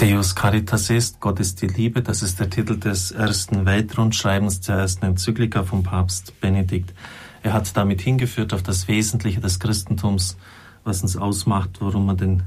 [0.00, 4.76] Deus Caritas est, Gott ist die Liebe, das ist der Titel des ersten Weltrundschreibens der
[4.76, 6.94] ersten Enzyklika vom Papst Benedikt.
[7.42, 10.38] Er hat damit hingeführt auf das Wesentliche des Christentums,
[10.84, 12.44] was uns ausmacht, worum man den,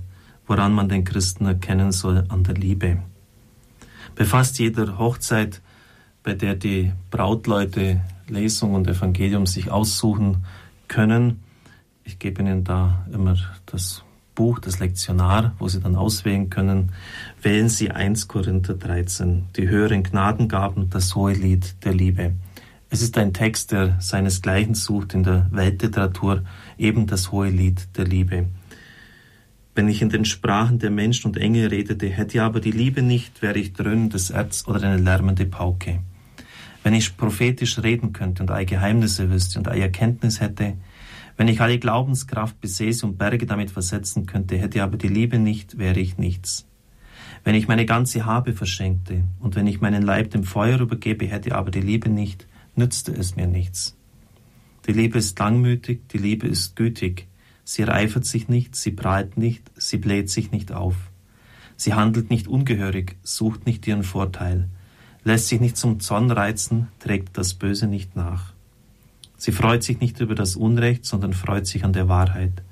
[0.47, 2.97] woran man den Christen erkennen soll, an der Liebe.
[4.15, 5.62] Befasst jeder Hochzeit,
[6.24, 10.44] bei der die Brautleute Lesung und Evangelium sich aussuchen
[10.88, 11.44] können,
[12.04, 14.04] ich gebe Ihnen da immer das
[14.36, 16.91] Buch, das Lektionar, wo Sie dann auswählen können,
[17.41, 22.34] wählen Sie 1 Korinther 13, die höheren Gnadengaben, das hohe Lied der Liebe.
[22.90, 26.44] Es ist ein Text, der seinesgleichen sucht in der Weltliteratur,
[26.77, 28.46] eben das hohe Lied der Liebe.
[29.76, 33.02] Wenn ich in den Sprachen der Menschen und Engel redete, hätte ich aber die Liebe
[33.02, 36.02] nicht, wäre ich dröhnendes Erz oder eine lärmende Pauke.
[36.84, 40.74] Wenn ich prophetisch reden könnte und all Geheimnisse wüsste und all Erkenntnis hätte,
[41.38, 45.78] wenn ich alle Glaubenskraft besäße und Berge damit versetzen könnte, hätte aber die Liebe nicht,
[45.78, 46.68] wäre ich nichts.
[47.44, 51.55] Wenn ich meine ganze Habe verschenkte und wenn ich meinen Leib dem Feuer übergebe, hätte
[51.55, 53.98] aber die Liebe nicht, nützte es mir nichts.
[54.88, 57.27] Die Liebe ist langmütig, die Liebe ist gütig.
[57.63, 60.96] Sie reifert sich nicht, sie prahlt nicht, sie bläht sich nicht auf.
[61.76, 64.69] Sie handelt nicht ungehörig, sucht nicht ihren Vorteil,
[65.23, 68.53] lässt sich nicht zum Zorn reizen, trägt das Böse nicht nach.
[69.44, 72.63] Sie freut sich nicht über das Unrecht, sondern freut sich an der Wahrheit.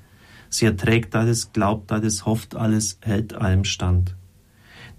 [0.48, 4.16] Sie erträgt alles, glaubt alles, hofft alles, hält allem stand.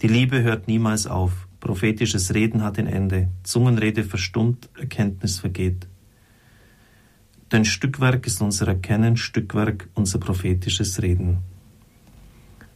[0.04, 1.48] Die Liebe hört niemals auf.
[1.60, 3.30] Prophetisches Reden hat ein Ende.
[3.42, 5.88] Zungenrede verstummt, Erkenntnis vergeht.
[7.52, 11.40] Denn Stückwerk ist unser Erkennen, Stückwerk unser prophetisches Reden.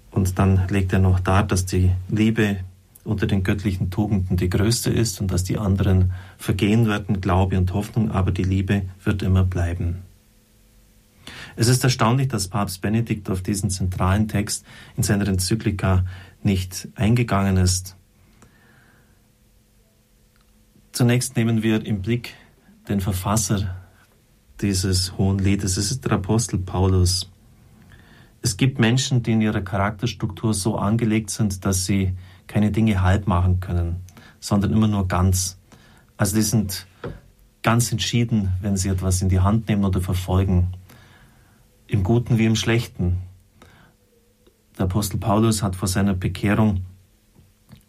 [0.09, 2.61] Und dann legt er noch dar, dass die Liebe
[3.07, 7.73] unter den göttlichen Tugenden die größte ist und dass die anderen vergehen werden, Glaube und
[7.73, 10.03] Hoffnung, aber die Liebe wird immer bleiben.
[11.55, 16.05] Es ist erstaunlich, dass Papst Benedikt auf diesen zentralen Text in seiner Enzyklika
[16.43, 17.95] nicht eingegangen ist.
[20.91, 22.33] Zunächst nehmen wir im Blick
[22.89, 23.75] den Verfasser
[24.61, 25.77] dieses hohen Liedes.
[25.77, 27.29] Es ist der Apostel Paulus.
[28.41, 32.13] Es gibt Menschen, die in ihrer Charakterstruktur so angelegt sind, dass sie
[32.47, 33.97] keine Dinge halb machen können,
[34.39, 35.57] sondern immer nur ganz.
[36.17, 36.87] Also die sind
[37.61, 40.69] ganz entschieden, wenn sie etwas in die Hand nehmen oder verfolgen,
[41.87, 43.17] im Guten wie im Schlechten.
[44.77, 46.85] Der Apostel Paulus hat vor seiner Bekehrung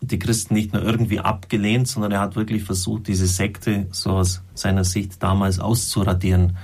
[0.01, 4.43] die Christen nicht nur irgendwie abgelehnt, sondern er hat wirklich versucht, diese Sekte so aus
[4.55, 6.57] seiner Sicht damals auszuradieren.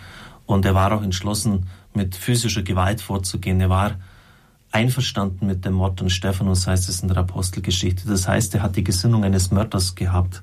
[0.47, 3.61] Und er war auch entschlossen, mit physischer Gewalt vorzugehen.
[3.61, 3.97] Er war
[4.75, 8.09] einverstanden mit dem Mord an Stephanus, heißt es in der Apostelgeschichte.
[8.09, 10.43] Das heißt, er hat die Gesinnung eines Mörders gehabt.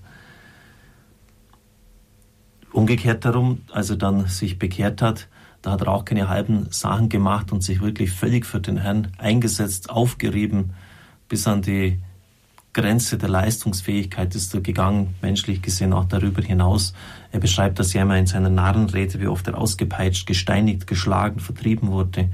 [2.72, 5.28] Umgekehrt darum, als er dann sich bekehrt hat,
[5.62, 9.10] da hat er auch keine halben Sachen gemacht und sich wirklich völlig für den Herrn
[9.18, 10.74] eingesetzt, aufgerieben,
[11.28, 12.00] bis an die
[12.74, 16.94] Grenze der Leistungsfähigkeit ist er gegangen, menschlich gesehen auch darüber hinaus.
[17.34, 21.92] Er beschreibt das ja immer in seiner Narrenrede, wie oft er ausgepeitscht, gesteinigt, geschlagen, vertrieben
[21.92, 22.30] wurde.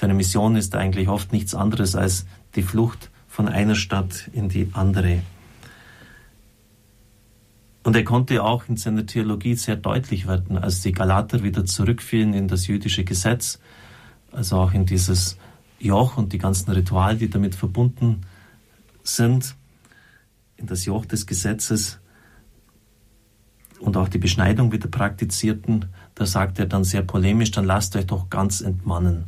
[0.00, 4.70] Seine Mission ist eigentlich oft nichts anderes als die Flucht von einer Stadt in die
[4.72, 5.22] andere.
[7.82, 12.32] Und er konnte auch in seiner Theologie sehr deutlich werden, als die Galater wieder zurückfielen
[12.32, 13.58] in das jüdische Gesetz,
[14.30, 15.36] also auch in dieses
[15.80, 18.20] Joch und die ganzen Rituale, die damit verbunden
[19.02, 19.56] sind,
[20.58, 21.98] in das Joch des Gesetzes
[23.80, 28.06] und auch die Beschneidung wieder praktizierten, da sagt er dann sehr polemisch, dann lasst euch
[28.06, 29.24] doch ganz entmannen.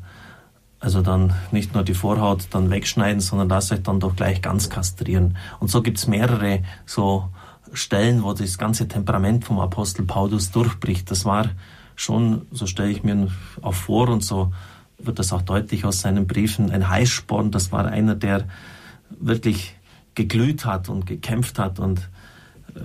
[0.81, 4.71] Also dann nicht nur die Vorhaut dann wegschneiden, sondern lasst euch dann doch gleich ganz
[4.71, 5.37] kastrieren.
[5.61, 7.29] Und so gibt's mehrere so
[7.75, 11.11] Stellen, wo das ganze Temperament vom Apostel Paulus durchbricht.
[11.11, 11.51] Das war
[11.97, 13.29] schon, so stelle ich mir
[13.61, 14.53] auch vor und so
[14.99, 17.51] wird das auch deutlich aus seinen Briefen, ein Heißsporn.
[17.51, 18.49] Das war einer, der
[19.11, 19.75] wirklich
[20.15, 22.01] geglüht hat und gekämpft hat und
[22.75, 22.81] äh,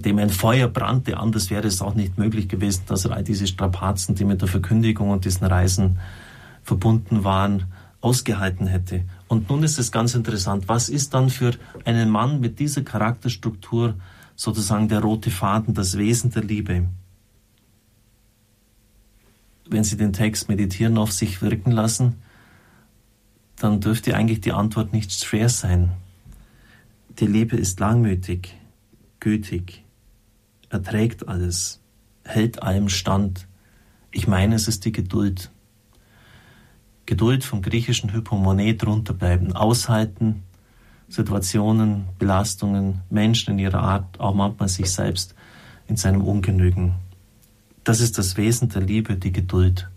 [0.00, 1.18] dem ein Feuer brannte.
[1.18, 4.48] Anders wäre es auch nicht möglich gewesen, dass er all diese Strapazen, die mit der
[4.48, 5.98] Verkündigung und diesen Reisen
[6.66, 9.04] verbunden waren, ausgehalten hätte.
[9.28, 11.52] Und nun ist es ganz interessant, was ist dann für
[11.84, 13.94] einen Mann mit dieser Charakterstruktur
[14.34, 16.88] sozusagen der rote Faden, das Wesen der Liebe?
[19.68, 22.16] Wenn Sie den Text meditieren, auf sich wirken lassen,
[23.56, 25.92] dann dürfte eigentlich die Antwort nicht schwer sein.
[27.18, 28.54] Die Liebe ist langmütig,
[29.20, 29.84] gütig,
[30.68, 31.80] erträgt alles,
[32.24, 33.46] hält allem stand.
[34.10, 35.50] Ich meine, es ist die Geduld.
[37.06, 40.42] Geduld vom griechischen Hypomone drunter bleiben, aushalten,
[41.08, 45.34] Situationen, Belastungen, Menschen in ihrer Art, auch manchmal sich selbst
[45.86, 46.94] in seinem Ungenügen.
[47.84, 49.88] Das ist das Wesen der Liebe, die Geduld.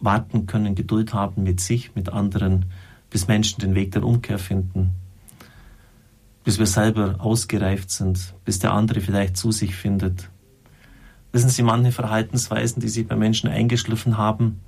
[0.00, 2.64] Warten können, Geduld haben mit sich, mit anderen,
[3.08, 4.96] bis Menschen den Weg der Umkehr finden.
[6.44, 10.28] bis wir selber ausgereift sind, bis der andere vielleicht zu sich findet.
[11.30, 14.60] Wissen Sie, manche Verhaltensweisen, die sich bei Menschen eingeschliffen haben,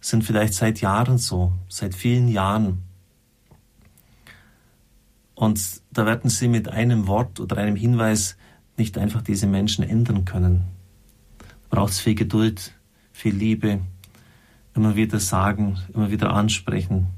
[0.00, 2.82] sind vielleicht seit Jahren so, seit vielen Jahren.
[5.34, 5.60] Und
[5.92, 8.36] da werden Sie mit einem Wort oder einem Hinweis
[8.76, 10.64] nicht einfach diese Menschen ändern können.
[11.70, 12.74] Braucht es viel Geduld,
[13.12, 13.80] viel Liebe,
[14.74, 17.08] immer wieder sagen, immer wieder ansprechen.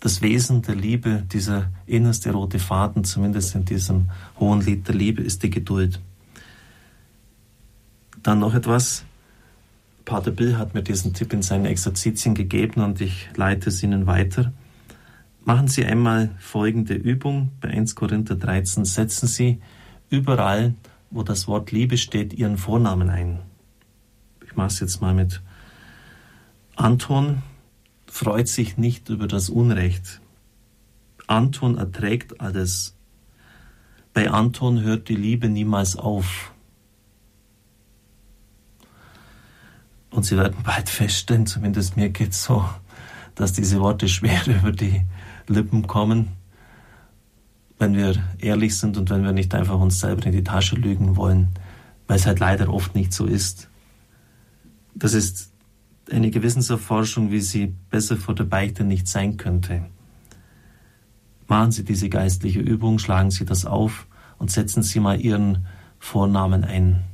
[0.00, 5.22] Das Wesen der Liebe, dieser innerste rote Faden, zumindest in diesem hohen Lied der Liebe,
[5.22, 6.00] ist die Geduld.
[8.22, 9.04] Dann noch etwas.
[10.12, 14.06] Pater Bill hat mir diesen Tipp in seinen Exerzitien gegeben und ich leite es Ihnen
[14.06, 14.52] weiter.
[15.42, 18.84] Machen Sie einmal folgende Übung bei 1 Korinther 13.
[18.84, 19.62] Setzen Sie
[20.10, 20.74] überall,
[21.10, 23.38] wo das Wort Liebe steht, Ihren Vornamen ein.
[24.44, 25.40] Ich mache es jetzt mal mit
[26.76, 27.42] Anton
[28.06, 30.20] freut sich nicht über das Unrecht.
[31.26, 32.94] Anton erträgt alles.
[34.12, 36.51] Bei Anton hört die Liebe niemals auf.
[40.12, 42.64] Und Sie werden bald feststellen, zumindest mir geht es so,
[43.34, 45.02] dass diese Worte schwer über die
[45.48, 46.28] Lippen kommen,
[47.78, 51.16] wenn wir ehrlich sind und wenn wir nicht einfach uns selber in die Tasche lügen
[51.16, 51.48] wollen,
[52.06, 53.68] weil es halt leider oft nicht so ist.
[54.94, 55.50] Das ist
[56.10, 59.86] eine Gewissenserforschung, wie sie besser vor der Beichte nicht sein könnte.
[61.48, 64.06] Machen Sie diese geistliche Übung, schlagen Sie das auf
[64.38, 65.66] und setzen Sie mal Ihren
[65.98, 67.04] Vornamen ein.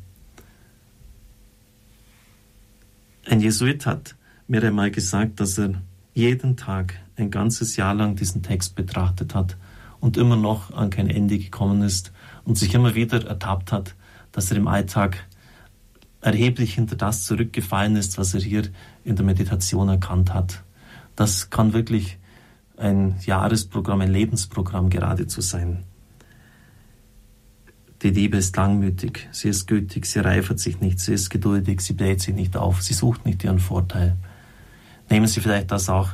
[3.31, 4.15] Ein Jesuit hat
[4.47, 5.83] mir einmal gesagt, dass er
[6.15, 9.59] jeden Tag ein ganzes Jahr lang diesen Text betrachtet hat
[10.01, 12.11] und immer noch an kein Ende gekommen ist
[12.45, 13.97] und sich immer wieder ertappt hat,
[14.33, 15.27] dass er im Alltag
[16.23, 18.63] erheblich hinter das zurückgefallen ist, was er hier
[19.05, 20.63] in der Meditation erkannt hat.
[21.15, 22.17] Das kann wirklich
[22.79, 25.85] ein Jahresprogramm, ein Lebensprogramm geradezu sein.
[28.03, 31.95] Die Liebe ist langmütig, sie ist gütig, sie reifert sich nicht, sie ist geduldig, sie
[31.95, 34.17] bläht sich nicht auf, sie sucht nicht ihren Vorteil.
[35.11, 36.11] Nehmen Sie vielleicht das auch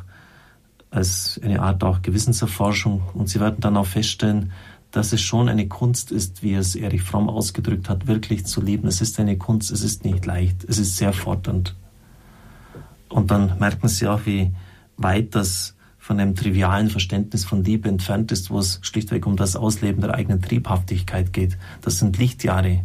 [0.90, 3.02] als eine Art auch Gewissenserforschung.
[3.14, 4.52] Und Sie werden dann auch feststellen,
[4.92, 8.86] dass es schon eine Kunst ist, wie es Erich Fromm ausgedrückt hat, wirklich zu lieben.
[8.86, 11.74] Es ist eine Kunst, es ist nicht leicht, es ist sehr fordernd.
[13.08, 14.52] Und dann merken Sie auch, wie
[14.96, 15.74] weit das
[16.04, 20.12] von einem trivialen Verständnis von Liebe entfernt ist, wo es schlichtweg um das Ausleben der
[20.12, 21.56] eigenen Triebhaftigkeit geht.
[21.80, 22.84] Das sind Lichtjahre.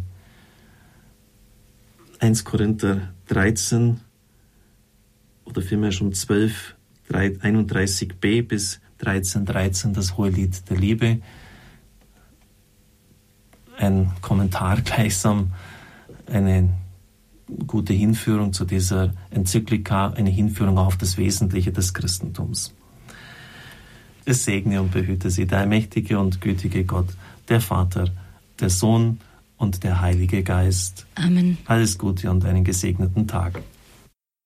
[2.18, 4.00] 1 Korinther 13
[5.44, 6.76] oder vielmehr schon 12,
[7.10, 11.20] 31b bis 13, 13, das hohe Lied der Liebe
[13.76, 15.52] ein Kommentar gleichsam
[16.26, 16.70] eine
[17.66, 22.72] gute Hinführung zu dieser Enzyklika, eine Hinführung auf das Wesentliche des Christentums.
[24.24, 27.08] Es segne und behüte sie, der mächtige und gütige Gott,
[27.48, 28.10] der Vater,
[28.60, 29.20] der Sohn
[29.56, 31.06] und der Heilige Geist.
[31.14, 31.58] Amen.
[31.66, 33.62] Alles Gute und einen gesegneten Tag.